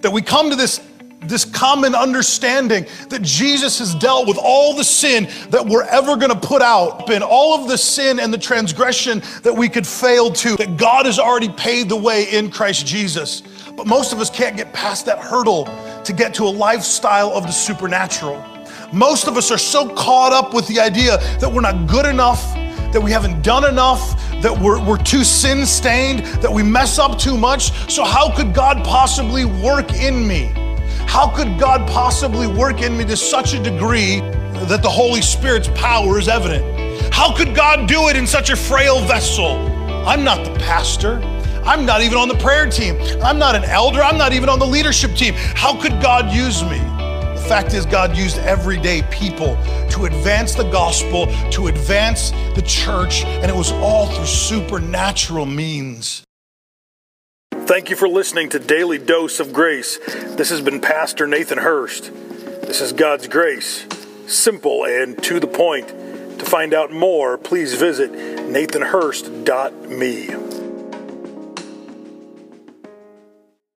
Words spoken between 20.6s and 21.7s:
the idea that we're